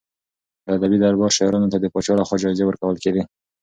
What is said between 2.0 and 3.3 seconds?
لخوا جايزې ورکول کېدې.